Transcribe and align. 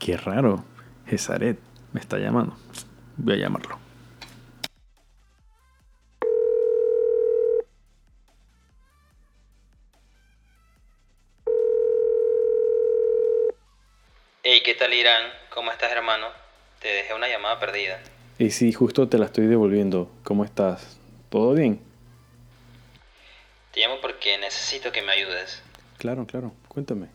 Qué 0.00 0.16
raro. 0.16 0.64
Gesaret 1.06 1.58
me 1.92 2.00
está 2.00 2.16
llamando. 2.16 2.56
Voy 3.18 3.34
a 3.34 3.36
llamarlo. 3.36 3.78
Hey, 14.42 14.62
¿qué 14.64 14.74
tal 14.74 14.94
Irán? 14.94 15.30
¿Cómo 15.50 15.70
estás, 15.70 15.92
hermano? 15.92 16.28
Te 16.80 16.88
dejé 16.88 17.12
una 17.12 17.28
llamada 17.28 17.60
perdida. 17.60 18.00
Y 18.38 18.52
sí, 18.52 18.72
justo 18.72 19.06
te 19.06 19.18
la 19.18 19.26
estoy 19.26 19.48
devolviendo. 19.48 20.10
¿Cómo 20.24 20.46
estás? 20.46 20.98
¿Todo 21.28 21.52
bien? 21.52 21.78
Te 23.72 23.80
llamo 23.80 24.00
porque 24.00 24.38
necesito 24.38 24.92
que 24.92 25.02
me 25.02 25.12
ayudes. 25.12 25.62
Claro, 25.98 26.26
claro. 26.26 26.54
Cuéntame. 26.68 27.08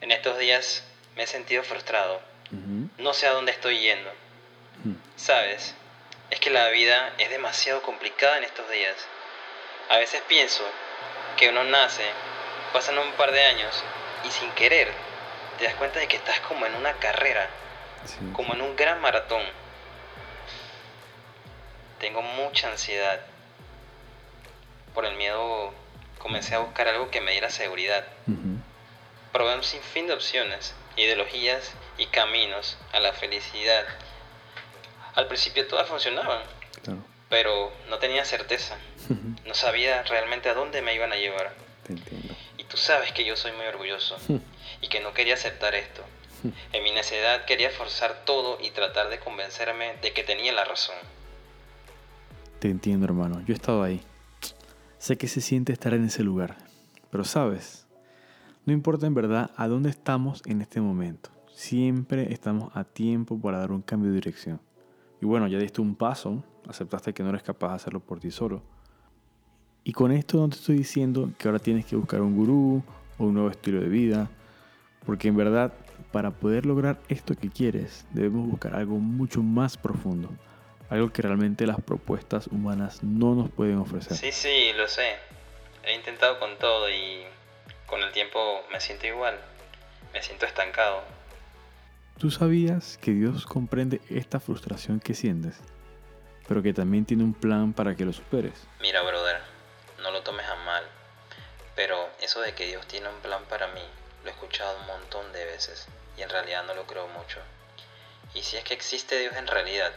En 0.00 0.12
estos 0.12 0.38
días 0.38 0.84
me 1.16 1.22
he 1.22 1.26
sentido 1.26 1.62
frustrado. 1.64 2.20
No 2.98 3.12
sé 3.12 3.26
a 3.26 3.32
dónde 3.32 3.52
estoy 3.52 3.80
yendo. 3.80 4.10
Mm. 4.84 4.94
Sabes, 5.16 5.74
es 6.30 6.38
que 6.40 6.50
la 6.50 6.68
vida 6.68 7.12
es 7.18 7.30
demasiado 7.30 7.82
complicada 7.82 8.38
en 8.38 8.44
estos 8.44 8.68
días. 8.70 8.94
A 9.88 9.96
veces 9.96 10.22
pienso 10.28 10.62
que 11.36 11.48
uno 11.48 11.64
nace, 11.64 12.04
pasan 12.72 12.98
un 12.98 13.12
par 13.12 13.32
de 13.32 13.42
años 13.44 13.82
y 14.26 14.30
sin 14.30 14.50
querer 14.52 14.92
te 15.58 15.64
das 15.64 15.74
cuenta 15.74 15.98
de 15.98 16.06
que 16.06 16.16
estás 16.16 16.38
como 16.40 16.66
en 16.66 16.74
una 16.74 16.92
carrera, 16.94 17.48
Sí. 18.04 18.16
como 18.34 18.54
en 18.54 18.60
un 18.60 18.76
gran 18.76 19.00
maratón. 19.00 19.42
Tengo 21.98 22.20
mucha 22.22 22.68
ansiedad. 22.70 23.20
Por 24.94 25.04
el 25.06 25.16
miedo 25.16 25.72
comencé 26.18 26.54
a 26.54 26.58
buscar 26.58 26.88
algo 26.88 27.10
que 27.10 27.20
me 27.20 27.32
diera 27.32 27.50
seguridad. 27.50 28.04
Ujú. 28.26 28.58
Probé 29.32 29.54
un 29.56 29.64
sinfín 29.64 30.06
de 30.06 30.14
opciones, 30.14 30.74
ideologías 30.96 31.72
y 31.98 32.06
caminos 32.06 32.76
a 32.92 33.00
la 33.00 33.12
felicidad. 33.12 33.84
Al 35.14 35.28
principio 35.28 35.66
todas 35.66 35.88
funcionaban, 35.88 36.42
pero 37.28 37.72
no 37.88 37.98
tenía 37.98 38.24
certeza. 38.24 38.76
No 39.46 39.54
sabía 39.54 40.02
realmente 40.02 40.48
a 40.48 40.54
dónde 40.54 40.82
me 40.82 40.92
iban 40.92 41.12
a 41.12 41.16
llevar. 41.16 41.54
Te 41.84 41.92
entiendo. 41.92 42.34
Y 42.58 42.64
tú 42.64 42.76
sabes 42.76 43.12
que 43.12 43.24
yo 43.24 43.36
soy 43.36 43.52
muy 43.52 43.64
orgulloso 43.66 44.16
y 44.80 44.88
que 44.88 44.98
no 44.98 45.14
quería 45.14 45.34
aceptar 45.34 45.74
esto. 45.74 46.02
En 46.72 46.82
mi 46.82 46.90
necedad 46.90 47.44
quería 47.44 47.70
forzar 47.70 48.24
todo 48.24 48.58
y 48.60 48.70
tratar 48.70 49.08
de 49.08 49.20
convencerme 49.20 49.94
de 50.02 50.12
que 50.12 50.24
tenía 50.24 50.52
la 50.52 50.64
razón. 50.64 50.96
Te 52.58 52.68
entiendo, 52.68 53.06
hermano. 53.06 53.40
Yo 53.46 53.52
he 53.52 53.56
estado 53.56 53.84
ahí. 53.84 54.02
Sé 54.98 55.16
que 55.16 55.28
se 55.28 55.40
siente 55.40 55.72
estar 55.72 55.94
en 55.94 56.06
ese 56.06 56.24
lugar. 56.24 56.56
Pero 57.10 57.22
sabes, 57.22 57.85
no 58.66 58.72
importa 58.72 59.06
en 59.06 59.14
verdad 59.14 59.52
a 59.56 59.68
dónde 59.68 59.90
estamos 59.90 60.42
en 60.44 60.60
este 60.60 60.80
momento. 60.80 61.30
Siempre 61.52 62.32
estamos 62.32 62.76
a 62.76 62.82
tiempo 62.82 63.40
para 63.40 63.58
dar 63.58 63.70
un 63.70 63.80
cambio 63.80 64.10
de 64.10 64.16
dirección. 64.16 64.60
Y 65.22 65.24
bueno, 65.24 65.46
ya 65.46 65.58
diste 65.58 65.80
un 65.80 65.94
paso, 65.94 66.42
aceptaste 66.68 67.14
que 67.14 67.22
no 67.22 67.28
eres 67.28 67.44
capaz 67.44 67.68
de 67.68 67.74
hacerlo 67.76 68.00
por 68.00 68.18
ti 68.18 68.32
solo. 68.32 68.62
Y 69.84 69.92
con 69.92 70.10
esto 70.10 70.38
no 70.38 70.48
te 70.48 70.56
estoy 70.56 70.78
diciendo 70.78 71.30
que 71.38 71.46
ahora 71.46 71.60
tienes 71.60 71.86
que 71.86 71.94
buscar 71.94 72.20
un 72.20 72.36
gurú 72.36 72.82
o 73.18 73.24
un 73.24 73.34
nuevo 73.34 73.50
estilo 73.50 73.80
de 73.80 73.88
vida. 73.88 74.28
Porque 75.06 75.28
en 75.28 75.36
verdad, 75.36 75.72
para 76.10 76.32
poder 76.32 76.66
lograr 76.66 77.00
esto 77.08 77.36
que 77.36 77.48
quieres, 77.48 78.04
debemos 78.12 78.48
buscar 78.48 78.74
algo 78.74 78.98
mucho 78.98 79.44
más 79.44 79.76
profundo. 79.76 80.28
Algo 80.90 81.12
que 81.12 81.22
realmente 81.22 81.68
las 81.68 81.80
propuestas 81.80 82.48
humanas 82.48 83.04
no 83.04 83.36
nos 83.36 83.48
pueden 83.48 83.78
ofrecer. 83.78 84.16
Sí, 84.16 84.32
sí, 84.32 84.72
lo 84.76 84.88
sé. 84.88 85.14
He 85.84 85.94
intentado 85.94 86.40
con 86.40 86.50
todo 86.58 86.90
y 86.90 87.22
con 87.86 88.02
el 88.02 88.12
tiempo 88.12 88.64
me 88.70 88.80
siento 88.80 89.06
igual. 89.06 89.38
Me 90.12 90.22
siento 90.22 90.46
estancado. 90.46 91.02
¿Tú 92.18 92.30
sabías 92.30 92.98
que 92.98 93.10
Dios 93.10 93.46
comprende 93.46 94.00
esta 94.08 94.40
frustración 94.40 95.00
que 95.00 95.14
sientes? 95.14 95.60
Pero 96.48 96.62
que 96.62 96.72
también 96.72 97.04
tiene 97.04 97.24
un 97.24 97.34
plan 97.34 97.72
para 97.72 97.94
que 97.94 98.04
lo 98.04 98.12
superes. 98.12 98.54
Mira, 98.80 99.02
brother, 99.02 99.40
no 100.02 100.10
lo 100.10 100.22
tomes 100.22 100.46
a 100.46 100.54
mal, 100.64 100.84
pero 101.74 102.08
eso 102.22 102.40
de 102.40 102.54
que 102.54 102.66
Dios 102.66 102.86
tiene 102.86 103.08
un 103.08 103.20
plan 103.20 103.42
para 103.48 103.66
mí, 103.68 103.82
lo 104.22 104.30
he 104.30 104.32
escuchado 104.32 104.78
un 104.80 104.86
montón 104.86 105.30
de 105.32 105.44
veces 105.44 105.88
y 106.16 106.22
en 106.22 106.30
realidad 106.30 106.64
no 106.66 106.74
lo 106.74 106.86
creo 106.86 107.06
mucho. 107.08 107.40
Y 108.34 108.42
si 108.42 108.56
es 108.56 108.64
que 108.64 108.74
existe 108.74 109.18
Dios 109.18 109.36
en 109.36 109.46
realidad, 109.46 109.92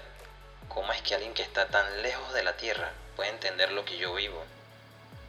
¿cómo 0.67 0.91
es 0.91 1.01
que 1.01 1.15
alguien 1.15 1.33
que 1.33 1.41
está 1.41 1.67
tan 1.67 2.01
lejos 2.01 2.33
de 2.33 2.43
la 2.43 2.57
tierra 2.57 2.91
puede 3.15 3.29
entender 3.29 3.71
lo 3.71 3.85
que 3.85 3.97
yo 3.97 4.13
vivo? 4.15 4.43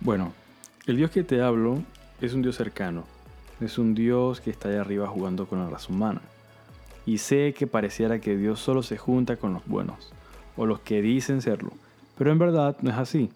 Bueno, 0.01 0.35
el 0.87 0.97
Dios 0.97 1.11
que 1.11 1.23
te 1.23 1.41
hablo 1.41 1.85
es 2.21 2.35
un 2.35 2.43
Dios 2.43 2.57
cercano. 2.57 3.05
Es 3.61 3.79
un 3.79 3.95
Dios 3.95 4.41
que 4.41 4.51
está 4.51 4.69
allá 4.69 4.83
arriba 4.83 5.07
jugando 5.07 5.47
con 5.47 5.59
la 5.59 5.69
raza 5.69 5.93
humana. 5.93 6.21
Y 7.07 7.19
sé 7.19 7.55
que 7.57 7.67
pareciera 7.67 8.21
que 8.21 8.37
Dios 8.37 8.61
solo 8.61 8.83
se 8.83 8.97
junta 8.97 9.37
con 9.37 9.55
los 9.55 9.67
buenos, 9.67 10.13
o 10.57 10.67
los 10.67 10.81
que 10.81 11.03
dicen 11.03 11.41
serlo. 11.41 11.73
Pero 12.17 12.31
en 12.31 12.39
verdad 12.39 12.77
no 12.83 12.91
es 12.91 12.97
así. 12.97 13.31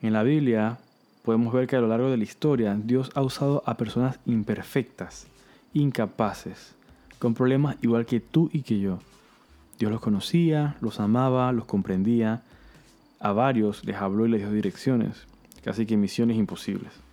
En 0.00 0.12
la 0.12 0.22
Biblia 0.22 0.78
podemos 1.24 1.52
ver 1.52 1.66
que 1.66 1.76
a 1.76 1.80
lo 1.80 1.88
largo 1.88 2.10
de 2.10 2.16
la 2.16 2.24
historia 2.24 2.76
Dios 2.80 3.10
ha 3.14 3.22
usado 3.22 3.62
a 3.66 3.76
personas 3.76 4.18
imperfectas, 4.26 5.26
incapaces, 5.72 6.74
con 7.18 7.34
problemas 7.34 7.76
igual 7.82 8.06
que 8.06 8.20
tú 8.20 8.48
y 8.52 8.62
que 8.62 8.78
yo. 8.78 8.98
Dios 9.78 9.90
los 9.90 10.00
conocía, 10.00 10.76
los 10.80 11.00
amaba, 11.00 11.50
los 11.52 11.64
comprendía. 11.64 12.42
A 13.18 13.32
varios 13.32 13.84
les 13.84 13.96
habló 13.96 14.26
y 14.26 14.30
les 14.30 14.40
dio 14.40 14.52
direcciones, 14.52 15.26
casi 15.64 15.86
que 15.86 15.96
misiones 15.96 16.36
imposibles. 16.36 17.03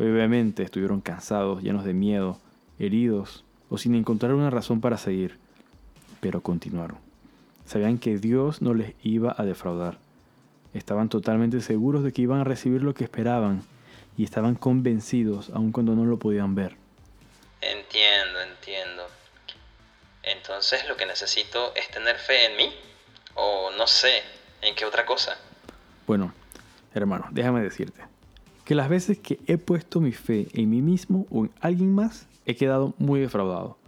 Obviamente 0.00 0.62
estuvieron 0.62 1.02
cansados, 1.02 1.62
llenos 1.62 1.84
de 1.84 1.92
miedo, 1.92 2.40
heridos 2.78 3.44
o 3.68 3.76
sin 3.76 3.94
encontrar 3.94 4.32
una 4.32 4.48
razón 4.48 4.80
para 4.80 4.96
seguir, 4.96 5.36
pero 6.22 6.40
continuaron. 6.40 6.96
Sabían 7.66 7.98
que 7.98 8.16
Dios 8.16 8.62
no 8.62 8.72
les 8.72 8.94
iba 9.02 9.34
a 9.36 9.44
defraudar. 9.44 9.98
Estaban 10.72 11.10
totalmente 11.10 11.60
seguros 11.60 12.02
de 12.02 12.14
que 12.14 12.22
iban 12.22 12.40
a 12.40 12.44
recibir 12.44 12.82
lo 12.82 12.94
que 12.94 13.04
esperaban 13.04 13.62
y 14.16 14.24
estaban 14.24 14.54
convencidos 14.54 15.50
aun 15.50 15.70
cuando 15.70 15.94
no 15.94 16.06
lo 16.06 16.18
podían 16.18 16.54
ver. 16.54 16.76
Entiendo, 17.60 18.40
entiendo. 18.40 19.02
Entonces 20.22 20.88
lo 20.88 20.96
que 20.96 21.04
necesito 21.04 21.74
es 21.74 21.90
tener 21.90 22.16
fe 22.16 22.46
en 22.46 22.56
mí, 22.56 22.72
o 23.34 23.70
no 23.76 23.86
sé, 23.86 24.22
en 24.62 24.74
qué 24.74 24.86
otra 24.86 25.04
cosa. 25.04 25.36
Bueno, 26.06 26.32
hermano, 26.94 27.28
déjame 27.32 27.60
decirte 27.60 28.00
que 28.64 28.74
las 28.74 28.88
veces 28.88 29.18
que 29.18 29.40
he 29.46 29.58
puesto 29.58 30.00
mi 30.00 30.12
fe 30.12 30.48
en 30.52 30.70
mí 30.70 30.82
mismo 30.82 31.26
o 31.30 31.44
en 31.44 31.50
alguien 31.60 31.94
más, 31.94 32.28
he 32.46 32.56
quedado 32.56 32.94
muy 32.98 33.20
defraudado. 33.20 33.78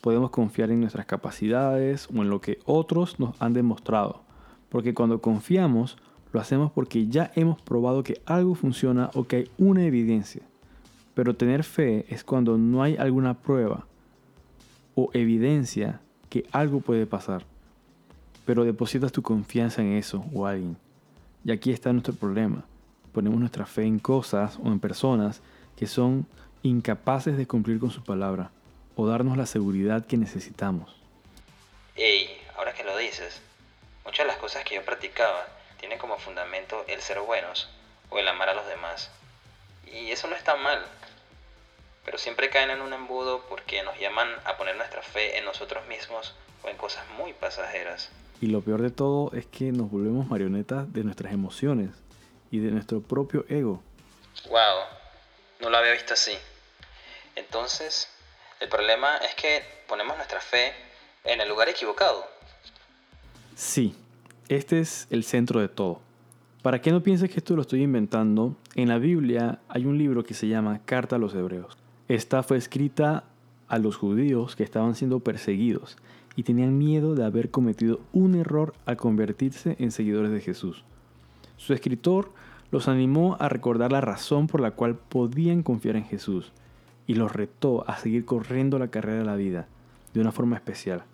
Podemos 0.00 0.30
confiar 0.30 0.70
en 0.70 0.80
nuestras 0.80 1.06
capacidades 1.06 2.08
o 2.14 2.22
en 2.22 2.30
lo 2.30 2.40
que 2.40 2.58
otros 2.64 3.20
nos 3.20 3.40
han 3.40 3.52
demostrado, 3.52 4.22
porque 4.68 4.94
cuando 4.94 5.20
confiamos, 5.20 5.96
lo 6.32 6.40
hacemos 6.40 6.72
porque 6.72 7.06
ya 7.06 7.30
hemos 7.34 7.60
probado 7.60 8.02
que 8.02 8.20
algo 8.24 8.54
funciona 8.54 9.10
o 9.14 9.24
que 9.24 9.36
hay 9.36 9.50
una 9.58 9.84
evidencia. 9.84 10.42
Pero 11.14 11.36
tener 11.36 11.62
fe 11.62 12.06
es 12.08 12.24
cuando 12.24 12.56
no 12.56 12.82
hay 12.82 12.96
alguna 12.96 13.34
prueba 13.34 13.86
o 14.94 15.10
evidencia 15.12 16.00
que 16.30 16.46
algo 16.52 16.80
puede 16.80 17.06
pasar. 17.06 17.44
Pero 18.46 18.64
depositas 18.64 19.12
tu 19.12 19.22
confianza 19.22 19.82
en 19.82 19.92
eso 19.92 20.24
o 20.32 20.46
alguien. 20.46 20.76
Y 21.44 21.52
aquí 21.52 21.70
está 21.70 21.92
nuestro 21.92 22.14
problema. 22.14 22.64
Ponemos 23.12 23.38
nuestra 23.38 23.66
fe 23.66 23.82
en 23.82 23.98
cosas 23.98 24.58
o 24.62 24.68
en 24.68 24.80
personas 24.80 25.42
que 25.76 25.86
son 25.86 26.26
incapaces 26.62 27.36
de 27.36 27.46
cumplir 27.46 27.78
con 27.78 27.90
su 27.90 28.02
palabra 28.02 28.50
o 28.96 29.06
darnos 29.06 29.36
la 29.36 29.46
seguridad 29.46 30.06
que 30.06 30.16
necesitamos. 30.16 30.96
Ey, 31.96 32.30
ahora 32.56 32.72
que 32.72 32.84
lo 32.84 32.96
dices, 32.96 33.42
muchas 34.04 34.26
de 34.26 34.32
las 34.32 34.38
cosas 34.38 34.64
que 34.64 34.76
yo 34.76 34.84
practicaba 34.84 35.46
tienen 35.78 35.98
como 35.98 36.18
fundamento 36.18 36.84
el 36.88 37.00
ser 37.00 37.20
buenos 37.20 37.68
o 38.10 38.18
el 38.18 38.28
amar 38.28 38.48
a 38.48 38.54
los 38.54 38.66
demás. 38.66 39.10
Y 39.86 40.10
eso 40.10 40.28
no 40.28 40.36
está 40.36 40.56
mal. 40.56 40.80
Pero 42.04 42.18
siempre 42.18 42.48
caen 42.48 42.70
en 42.70 42.80
un 42.80 42.92
embudo 42.92 43.44
porque 43.48 43.82
nos 43.82 43.98
llaman 43.98 44.28
a 44.44 44.56
poner 44.56 44.76
nuestra 44.76 45.02
fe 45.02 45.38
en 45.38 45.44
nosotros 45.44 45.86
mismos 45.86 46.34
o 46.64 46.68
en 46.68 46.76
cosas 46.76 47.04
muy 47.18 47.32
pasajeras. 47.32 48.10
Y 48.40 48.46
lo 48.46 48.60
peor 48.60 48.82
de 48.82 48.90
todo 48.90 49.30
es 49.34 49.46
que 49.46 49.70
nos 49.70 49.90
volvemos 49.90 50.28
marionetas 50.28 50.92
de 50.92 51.04
nuestras 51.04 51.32
emociones 51.32 51.90
y 52.52 52.60
de 52.60 52.70
nuestro 52.70 53.00
propio 53.00 53.44
ego. 53.48 53.82
Wow, 54.48 54.84
no 55.60 55.70
lo 55.70 55.78
había 55.78 55.92
visto 55.92 56.14
así. 56.14 56.32
Entonces, 57.34 58.08
el 58.60 58.68
problema 58.68 59.16
es 59.16 59.34
que 59.34 59.62
ponemos 59.88 60.16
nuestra 60.16 60.40
fe 60.40 60.72
en 61.24 61.40
el 61.40 61.48
lugar 61.48 61.68
equivocado. 61.68 62.24
Sí, 63.56 63.96
este 64.48 64.80
es 64.80 65.08
el 65.10 65.24
centro 65.24 65.60
de 65.60 65.68
todo. 65.68 66.00
Para 66.62 66.80
que 66.80 66.92
no 66.92 67.02
pienses 67.02 67.30
que 67.30 67.38
esto 67.38 67.56
lo 67.56 67.62
estoy 67.62 67.82
inventando, 67.82 68.54
en 68.74 68.88
la 68.88 68.98
Biblia 68.98 69.58
hay 69.68 69.86
un 69.86 69.98
libro 69.98 70.22
que 70.22 70.34
se 70.34 70.46
llama 70.46 70.80
Carta 70.84 71.16
a 71.16 71.18
los 71.18 71.34
Hebreos. 71.34 71.76
Esta 72.06 72.42
fue 72.42 72.58
escrita 72.58 73.24
a 73.66 73.78
los 73.78 73.96
judíos 73.96 74.56
que 74.56 74.62
estaban 74.62 74.94
siendo 74.94 75.20
perseguidos 75.20 75.96
y 76.36 76.42
tenían 76.42 76.76
miedo 76.76 77.14
de 77.14 77.24
haber 77.24 77.50
cometido 77.50 78.00
un 78.12 78.34
error 78.34 78.74
al 78.84 78.98
convertirse 78.98 79.76
en 79.78 79.90
seguidores 79.90 80.30
de 80.30 80.40
Jesús. 80.40 80.84
Su 81.62 81.74
escritor 81.74 82.32
los 82.72 82.88
animó 82.88 83.36
a 83.38 83.48
recordar 83.48 83.92
la 83.92 84.00
razón 84.00 84.48
por 84.48 84.60
la 84.60 84.72
cual 84.72 84.96
podían 84.96 85.62
confiar 85.62 85.94
en 85.94 86.04
Jesús 86.04 86.52
y 87.06 87.14
los 87.14 87.30
retó 87.30 87.88
a 87.88 87.96
seguir 87.98 88.24
corriendo 88.24 88.80
la 88.80 88.88
carrera 88.88 89.20
de 89.20 89.24
la 89.24 89.36
vida, 89.36 89.68
de 90.12 90.20
una 90.20 90.32
forma 90.32 90.56
especial. 90.56 91.04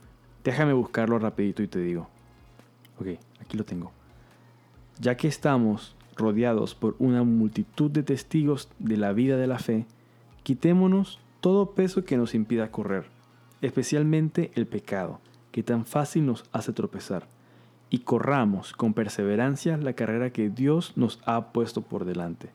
Déjame 0.44 0.72
buscarlo 0.72 1.18
rapidito 1.18 1.62
y 1.62 1.68
te 1.68 1.80
digo. 1.80 2.08
Ok, 2.98 3.08
aquí 3.42 3.58
lo 3.58 3.64
tengo. 3.66 3.92
Ya 4.98 5.18
que 5.18 5.28
estamos 5.28 5.94
rodeados 6.16 6.74
por 6.74 6.96
una 6.98 7.24
multitud 7.24 7.90
de 7.90 8.02
testigos 8.02 8.70
de 8.78 8.96
la 8.96 9.12
vida 9.12 9.36
de 9.36 9.48
la 9.48 9.58
fe, 9.58 9.84
quitémonos 10.44 11.20
todo 11.42 11.72
peso 11.72 12.06
que 12.06 12.16
nos 12.16 12.34
impida 12.34 12.70
correr, 12.70 13.04
especialmente 13.60 14.50
el 14.54 14.66
pecado, 14.66 15.20
que 15.52 15.62
tan 15.62 15.84
fácil 15.84 16.24
nos 16.24 16.44
hace 16.52 16.72
tropezar, 16.72 17.28
y 17.90 18.00
corramos 18.00 18.72
con 18.72 18.94
perseverancia 18.94 19.76
la 19.76 19.94
carrera 19.94 20.30
que 20.30 20.50
Dios 20.50 20.92
nos 20.96 21.20
ha 21.24 21.52
puesto 21.52 21.82
por 21.82 22.04
delante. 22.04 22.50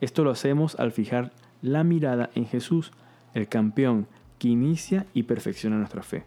Esto 0.00 0.24
lo 0.24 0.30
hacemos 0.30 0.78
al 0.78 0.92
fijar 0.92 1.32
la 1.62 1.84
mirada 1.84 2.30
en 2.34 2.46
Jesús, 2.46 2.92
el 3.34 3.48
campeón 3.48 4.06
que 4.38 4.48
inicia 4.48 5.06
y 5.14 5.24
perfecciona 5.24 5.76
nuestra 5.76 6.02
fe. 6.02 6.24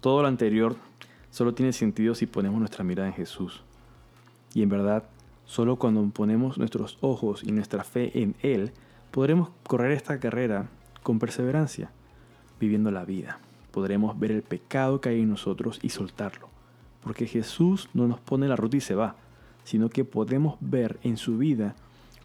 Todo 0.00 0.22
lo 0.22 0.28
anterior 0.28 0.76
solo 1.30 1.54
tiene 1.54 1.72
sentido 1.72 2.14
si 2.14 2.26
ponemos 2.26 2.58
nuestra 2.58 2.84
mirada 2.84 3.08
en 3.08 3.14
Jesús. 3.14 3.62
Y 4.54 4.62
en 4.62 4.68
verdad, 4.68 5.04
solo 5.44 5.76
cuando 5.76 6.06
ponemos 6.10 6.58
nuestros 6.58 6.98
ojos 7.00 7.42
y 7.44 7.52
nuestra 7.52 7.84
fe 7.84 8.22
en 8.22 8.34
Él, 8.42 8.72
podremos 9.10 9.50
correr 9.66 9.92
esta 9.92 10.20
carrera 10.20 10.68
con 11.02 11.18
perseverancia, 11.18 11.90
viviendo 12.60 12.90
la 12.90 13.04
vida. 13.04 13.40
Podremos 13.70 14.18
ver 14.18 14.32
el 14.32 14.42
pecado 14.42 15.00
que 15.00 15.10
hay 15.10 15.20
en 15.20 15.30
nosotros 15.30 15.78
y 15.82 15.90
soltarlo. 15.90 16.57
Porque 17.02 17.26
Jesús 17.26 17.88
no 17.94 18.06
nos 18.08 18.20
pone 18.20 18.48
la 18.48 18.56
ruta 18.56 18.76
y 18.76 18.80
se 18.80 18.94
va, 18.94 19.16
sino 19.64 19.88
que 19.88 20.04
podemos 20.04 20.56
ver 20.60 20.98
en 21.02 21.16
su 21.16 21.38
vida 21.38 21.74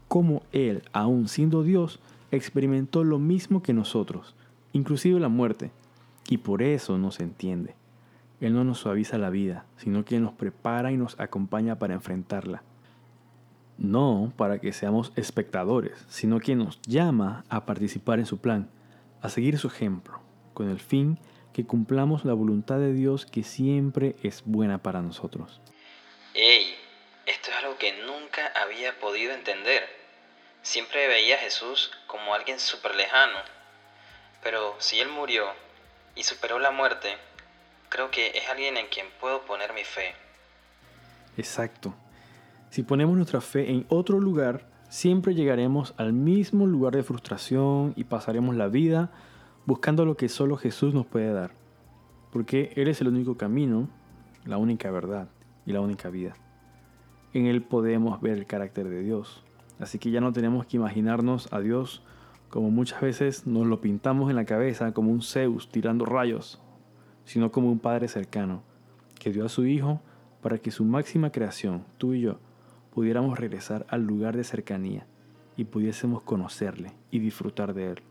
cómo 0.07 0.43
Él, 0.51 0.83
aun 0.93 1.27
siendo 1.27 1.63
Dios, 1.63 1.99
experimentó 2.31 3.03
lo 3.03 3.19
mismo 3.19 3.61
que 3.61 3.73
nosotros, 3.73 4.35
inclusive 4.71 5.19
la 5.19 5.29
muerte, 5.29 5.71
y 6.29 6.37
por 6.37 6.61
eso 6.61 6.97
nos 6.97 7.19
entiende. 7.19 7.75
Él 8.39 8.53
no 8.53 8.63
nos 8.63 8.79
suaviza 8.79 9.17
la 9.17 9.29
vida, 9.29 9.65
sino 9.77 10.03
que 10.03 10.19
nos 10.19 10.33
prepara 10.33 10.91
y 10.91 10.97
nos 10.97 11.19
acompaña 11.19 11.79
para 11.79 11.93
enfrentarla. 11.93 12.63
No 13.77 14.33
para 14.35 14.59
que 14.59 14.73
seamos 14.73 15.13
espectadores, 15.15 16.05
sino 16.09 16.39
que 16.39 16.55
nos 16.55 16.81
llama 16.81 17.45
a 17.49 17.65
participar 17.65 18.19
en 18.19 18.25
su 18.25 18.37
plan, 18.37 18.69
a 19.21 19.29
seguir 19.29 19.57
su 19.57 19.67
ejemplo, 19.67 20.19
con 20.53 20.69
el 20.69 20.79
fin 20.79 21.19
que 21.53 21.65
cumplamos 21.65 22.25
la 22.25 22.33
voluntad 22.33 22.79
de 22.79 22.93
Dios 22.93 23.25
que 23.25 23.43
siempre 23.43 24.15
es 24.23 24.43
buena 24.45 24.79
para 24.79 25.01
nosotros. 25.01 25.61
¡Ey! 26.33 26.75
Esto 27.25 27.51
es 27.51 27.57
algo 27.57 27.77
que 27.77 27.93
nunca 28.05 28.51
había 28.61 28.99
podido 28.99 29.33
entender. 29.33 29.83
Siempre 30.61 31.07
veía 31.07 31.35
a 31.35 31.39
Jesús 31.39 31.91
como 32.07 32.33
alguien 32.33 32.59
súper 32.59 32.95
lejano. 32.95 33.37
Pero 34.41 34.75
si 34.79 34.99
Él 34.99 35.07
murió 35.07 35.45
y 36.15 36.23
superó 36.23 36.59
la 36.59 36.71
muerte, 36.71 37.15
creo 37.87 38.11
que 38.11 38.29
es 38.35 38.49
alguien 38.49 38.75
en 38.75 38.87
quien 38.87 39.07
puedo 39.21 39.45
poner 39.45 39.73
mi 39.73 39.83
fe. 39.83 40.15
Exacto. 41.37 41.95
Si 42.69 42.83
ponemos 42.83 43.15
nuestra 43.15 43.39
fe 43.39 43.69
en 43.69 43.85
otro 43.87 44.19
lugar, 44.19 44.65
siempre 44.89 45.35
llegaremos 45.35 45.93
al 45.97 46.11
mismo 46.11 46.65
lugar 46.65 46.95
de 46.95 47.03
frustración 47.03 47.93
y 47.95 48.03
pasaremos 48.03 48.55
la 48.55 48.67
vida 48.67 49.11
buscando 49.65 50.05
lo 50.05 50.17
que 50.17 50.29
solo 50.29 50.57
Jesús 50.57 50.93
nos 50.93 51.05
puede 51.05 51.31
dar. 51.31 51.51
Porque 52.31 52.73
Él 52.75 52.87
es 52.87 53.01
el 53.01 53.07
único 53.07 53.37
camino, 53.37 53.89
la 54.45 54.57
única 54.57 54.91
verdad 54.91 55.29
y 55.65 55.71
la 55.71 55.81
única 55.81 56.09
vida. 56.09 56.33
En 57.33 57.45
Él 57.45 57.61
podemos 57.61 58.21
ver 58.21 58.37
el 58.37 58.45
carácter 58.45 58.89
de 58.89 59.01
Dios, 59.01 59.43
Así 59.79 59.99
que 59.99 60.11
ya 60.11 60.21
no 60.21 60.31
tenemos 60.31 60.65
que 60.65 60.77
imaginarnos 60.77 61.51
a 61.51 61.59
Dios 61.59 62.03
como 62.49 62.69
muchas 62.69 63.01
veces 63.01 63.47
nos 63.47 63.65
lo 63.65 63.81
pintamos 63.81 64.29
en 64.29 64.35
la 64.35 64.45
cabeza 64.45 64.93
como 64.93 65.11
un 65.11 65.21
Zeus 65.21 65.69
tirando 65.69 66.05
rayos, 66.05 66.61
sino 67.25 67.51
como 67.51 67.71
un 67.71 67.79
Padre 67.79 68.07
cercano, 68.07 68.61
que 69.19 69.31
dio 69.31 69.45
a 69.45 69.49
su 69.49 69.65
Hijo 69.65 69.99
para 70.41 70.59
que 70.59 70.71
su 70.71 70.85
máxima 70.85 71.31
creación, 71.31 71.83
tú 71.97 72.13
y 72.13 72.21
yo, 72.21 72.39
pudiéramos 72.93 73.39
regresar 73.39 73.85
al 73.89 74.03
lugar 74.03 74.37
de 74.37 74.43
cercanía 74.43 75.07
y 75.57 75.65
pudiésemos 75.65 76.21
conocerle 76.21 76.93
y 77.09 77.19
disfrutar 77.19 77.73
de 77.73 77.91
él. 77.91 78.01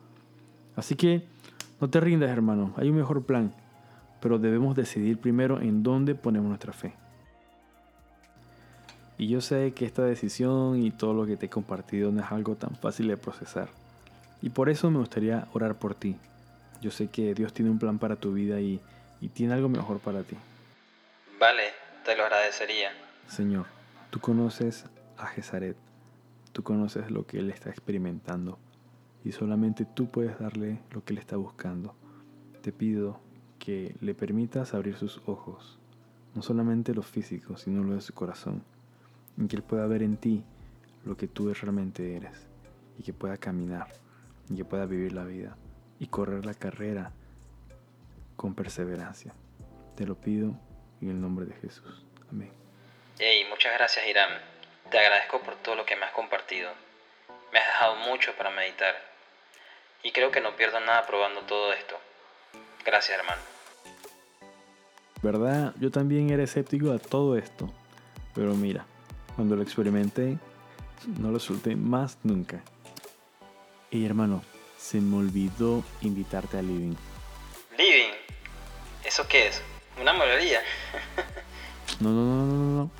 Así 0.74 0.96
que 0.96 1.26
no 1.82 1.90
te 1.90 1.98
rindas, 1.98 2.30
hermano, 2.30 2.72
hay 2.76 2.90
un 2.90 2.96
mejor 2.96 3.26
plan, 3.26 3.52
pero 4.20 4.38
debemos 4.38 4.76
decidir 4.76 5.18
primero 5.18 5.60
en 5.60 5.82
dónde 5.82 6.14
ponemos 6.14 6.48
nuestra 6.48 6.72
fe. 6.72 6.94
Y 9.18 9.26
yo 9.26 9.40
sé 9.40 9.72
que 9.74 9.84
esta 9.84 10.04
decisión 10.04 10.80
y 10.80 10.92
todo 10.92 11.12
lo 11.12 11.26
que 11.26 11.36
te 11.36 11.46
he 11.46 11.50
compartido 11.50 12.12
no 12.12 12.22
es 12.22 12.30
algo 12.30 12.54
tan 12.54 12.76
fácil 12.76 13.08
de 13.08 13.16
procesar. 13.16 13.68
Y 14.42 14.50
por 14.50 14.68
eso 14.68 14.92
me 14.92 15.00
gustaría 15.00 15.48
orar 15.54 15.74
por 15.74 15.96
ti. 15.96 16.16
Yo 16.80 16.92
sé 16.92 17.08
que 17.08 17.34
Dios 17.34 17.52
tiene 17.52 17.72
un 17.72 17.80
plan 17.80 17.98
para 17.98 18.14
tu 18.14 18.32
vida 18.32 18.60
y, 18.60 18.80
tiene 19.34 19.54
algo 19.54 19.68
mejor 19.68 19.98
para 19.98 20.22
ti. 20.22 20.36
Vale, 21.40 21.64
te 22.04 22.16
lo 22.16 22.22
agradecería. 22.22 22.90
Señor, 23.26 23.66
tú 24.10 24.20
conoces 24.20 24.84
a 25.18 25.26
Jezaret. 25.26 25.76
Tú 26.52 26.62
conoces 26.62 27.10
lo 27.10 27.26
que 27.26 27.40
él 27.40 27.50
está 27.50 27.70
experimentando. 27.70 28.60
Y 29.24 29.32
solamente 29.32 29.84
tú 29.84 30.10
puedes 30.10 30.38
darle 30.38 30.80
lo 30.90 31.04
que 31.04 31.12
él 31.12 31.18
está 31.18 31.36
buscando. 31.36 31.94
Te 32.62 32.72
pido 32.72 33.20
que 33.58 33.94
le 34.00 34.14
permitas 34.14 34.74
abrir 34.74 34.96
sus 34.96 35.20
ojos. 35.26 35.78
No 36.34 36.42
solamente 36.42 36.94
los 36.94 37.06
físicos, 37.06 37.62
sino 37.62 37.82
los 37.84 37.96
de 37.96 38.00
su 38.00 38.14
corazón 38.14 38.64
en 39.38 39.48
que 39.48 39.56
Él 39.56 39.62
pueda 39.62 39.86
ver 39.86 40.02
en 40.02 40.16
ti 40.16 40.44
lo 41.04 41.16
que 41.16 41.28
tú 41.28 41.52
realmente 41.52 42.16
eres 42.16 42.46
y 42.98 43.02
que 43.02 43.12
pueda 43.12 43.36
caminar 43.36 43.88
y 44.48 44.56
que 44.56 44.64
pueda 44.64 44.86
vivir 44.86 45.12
la 45.12 45.24
vida 45.24 45.56
y 45.98 46.06
correr 46.06 46.44
la 46.44 46.54
carrera 46.54 47.12
con 48.36 48.54
perseverancia. 48.54 49.34
Te 49.96 50.06
lo 50.06 50.16
pido 50.16 50.54
en 51.00 51.10
el 51.10 51.20
nombre 51.20 51.46
de 51.46 51.54
Jesús. 51.54 52.04
Amén. 52.30 52.52
Hey, 53.18 53.46
muchas 53.48 53.72
gracias 53.74 54.06
Irán. 54.06 54.30
Te 54.90 54.98
agradezco 54.98 55.40
por 55.42 55.56
todo 55.56 55.76
lo 55.76 55.86
que 55.86 55.96
me 55.96 56.04
has 56.04 56.12
compartido. 56.12 56.70
Me 57.52 57.58
has 57.58 57.66
dejado 57.66 57.96
mucho 58.10 58.34
para 58.36 58.50
meditar. 58.50 59.11
Y 60.02 60.12
creo 60.12 60.30
que 60.30 60.40
no 60.40 60.56
pierdo 60.56 60.80
nada 60.80 61.06
probando 61.06 61.42
todo 61.42 61.72
esto. 61.72 61.96
Gracias 62.84 63.18
hermano. 63.18 63.40
¿Verdad? 65.22 65.72
Yo 65.78 65.90
también 65.90 66.30
era 66.30 66.42
escéptico 66.42 66.90
a 66.90 66.98
todo 66.98 67.36
esto. 67.36 67.72
Pero 68.34 68.54
mira, 68.54 68.84
cuando 69.36 69.54
lo 69.54 69.62
experimenté, 69.62 70.38
no 71.20 71.30
lo 71.30 71.38
solté 71.38 71.76
más 71.76 72.18
nunca. 72.24 72.62
Y 73.90 74.04
hermano, 74.04 74.42
se 74.76 75.00
me 75.00 75.18
olvidó 75.18 75.84
invitarte 76.00 76.58
a 76.58 76.62
Living. 76.62 76.96
¿Living? 77.78 78.10
¿Eso 79.04 79.26
qué 79.28 79.48
es? 79.48 79.62
¿Una 80.00 80.12
molería? 80.12 80.60
no, 82.00 82.10
no, 82.10 82.24
no, 82.24 82.46
no, 82.46 82.76
no. 82.78 82.90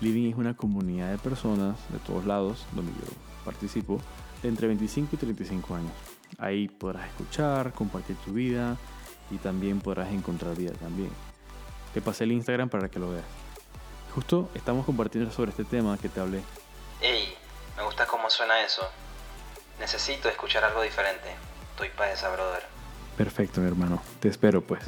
Living 0.00 0.30
es 0.30 0.36
una 0.36 0.54
comunidad 0.56 1.10
de 1.10 1.18
personas 1.18 1.76
de 1.90 1.98
todos 1.98 2.24
lados 2.26 2.66
donde 2.72 2.92
yo 2.92 3.12
participo 3.44 4.00
de 4.42 4.48
entre 4.48 4.68
25 4.68 5.16
y 5.16 5.18
35 5.18 5.74
años. 5.74 5.92
Ahí 6.38 6.68
podrás 6.68 7.06
escuchar, 7.08 7.72
compartir 7.72 8.16
tu 8.24 8.32
vida 8.32 8.76
y 9.30 9.38
también 9.38 9.80
podrás 9.80 10.12
encontrar 10.12 10.56
vida 10.56 10.72
también. 10.72 11.10
Te 11.92 12.00
pasé 12.00 12.24
el 12.24 12.32
Instagram 12.32 12.68
para 12.68 12.88
que 12.88 12.98
lo 12.98 13.10
veas. 13.10 13.24
Justo 14.14 14.50
estamos 14.54 14.86
compartiendo 14.86 15.30
sobre 15.30 15.50
este 15.50 15.64
tema 15.64 15.98
que 15.98 16.08
te 16.08 16.20
hablé. 16.20 16.42
Ey, 17.00 17.34
me 17.76 17.82
gusta 17.84 18.06
cómo 18.06 18.30
suena 18.30 18.60
eso. 18.62 18.82
Necesito 19.80 20.28
escuchar 20.28 20.64
algo 20.64 20.82
diferente. 20.82 21.34
Estoy 21.70 21.88
para 21.90 22.12
esa, 22.12 22.30
brother. 22.30 22.62
Perfecto, 23.16 23.60
mi 23.60 23.68
hermano. 23.68 24.02
Te 24.20 24.28
espero, 24.28 24.60
pues. 24.60 24.82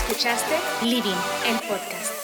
Escuchaste 0.00 0.54
Living, 0.82 1.16
el 1.46 1.58
podcast. 1.68 2.19